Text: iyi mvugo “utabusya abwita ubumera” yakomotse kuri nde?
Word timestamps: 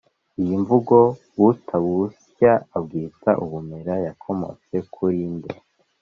iyi 0.41 0.55
mvugo 0.61 0.97
“utabusya 1.49 2.51
abwita 2.77 3.31
ubumera” 3.43 3.93
yakomotse 4.05 4.75
kuri 4.93 5.21
nde? 5.35 5.51